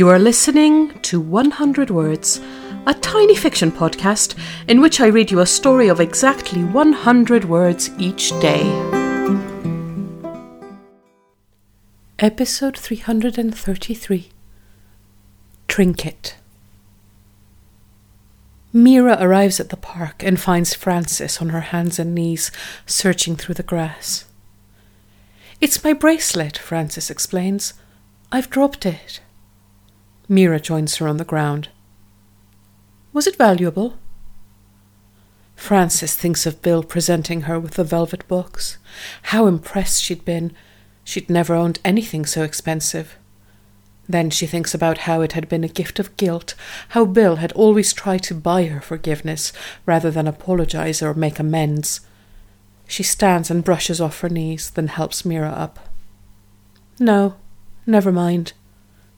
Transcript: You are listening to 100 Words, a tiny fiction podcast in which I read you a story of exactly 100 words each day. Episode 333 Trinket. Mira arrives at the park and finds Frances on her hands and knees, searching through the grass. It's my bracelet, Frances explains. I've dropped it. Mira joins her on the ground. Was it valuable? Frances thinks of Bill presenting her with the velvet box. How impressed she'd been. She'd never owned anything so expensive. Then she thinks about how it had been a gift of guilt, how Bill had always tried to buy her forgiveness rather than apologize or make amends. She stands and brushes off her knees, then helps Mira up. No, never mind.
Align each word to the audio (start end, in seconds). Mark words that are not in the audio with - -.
You 0.00 0.08
are 0.08 0.18
listening 0.18 0.98
to 1.00 1.20
100 1.20 1.90
Words, 1.90 2.40
a 2.86 2.94
tiny 2.94 3.34
fiction 3.34 3.70
podcast 3.70 4.34
in 4.66 4.80
which 4.80 4.98
I 4.98 5.08
read 5.08 5.30
you 5.30 5.40
a 5.40 5.46
story 5.46 5.88
of 5.88 6.00
exactly 6.00 6.64
100 6.64 7.44
words 7.44 7.90
each 7.98 8.30
day. 8.40 8.62
Episode 12.18 12.78
333 12.78 14.30
Trinket. 15.68 16.36
Mira 18.72 19.18
arrives 19.20 19.60
at 19.60 19.68
the 19.68 19.76
park 19.76 20.22
and 20.22 20.40
finds 20.40 20.72
Frances 20.72 21.42
on 21.42 21.50
her 21.50 21.60
hands 21.60 21.98
and 21.98 22.14
knees, 22.14 22.50
searching 22.86 23.36
through 23.36 23.56
the 23.56 23.62
grass. 23.62 24.24
It's 25.60 25.84
my 25.84 25.92
bracelet, 25.92 26.56
Frances 26.56 27.10
explains. 27.10 27.74
I've 28.32 28.48
dropped 28.48 28.86
it. 28.86 29.20
Mira 30.30 30.60
joins 30.60 30.94
her 30.96 31.08
on 31.08 31.16
the 31.16 31.24
ground. 31.24 31.70
Was 33.12 33.26
it 33.26 33.34
valuable? 33.34 33.98
Frances 35.56 36.14
thinks 36.14 36.46
of 36.46 36.62
Bill 36.62 36.84
presenting 36.84 37.42
her 37.42 37.58
with 37.58 37.74
the 37.74 37.82
velvet 37.82 38.26
box. 38.28 38.78
How 39.24 39.48
impressed 39.48 40.00
she'd 40.00 40.24
been. 40.24 40.52
She'd 41.02 41.28
never 41.28 41.56
owned 41.56 41.80
anything 41.84 42.24
so 42.24 42.44
expensive. 42.44 43.18
Then 44.08 44.30
she 44.30 44.46
thinks 44.46 44.72
about 44.72 44.98
how 44.98 45.20
it 45.20 45.32
had 45.32 45.48
been 45.48 45.64
a 45.64 45.68
gift 45.68 45.98
of 45.98 46.16
guilt, 46.16 46.54
how 46.90 47.06
Bill 47.06 47.36
had 47.36 47.50
always 47.52 47.92
tried 47.92 48.22
to 48.24 48.34
buy 48.34 48.66
her 48.66 48.80
forgiveness 48.80 49.52
rather 49.84 50.12
than 50.12 50.28
apologize 50.28 51.02
or 51.02 51.12
make 51.12 51.40
amends. 51.40 52.02
She 52.86 53.02
stands 53.02 53.50
and 53.50 53.64
brushes 53.64 54.00
off 54.00 54.20
her 54.20 54.28
knees, 54.28 54.70
then 54.70 54.86
helps 54.86 55.24
Mira 55.24 55.50
up. 55.50 55.88
No, 57.00 57.34
never 57.84 58.12
mind. 58.12 58.52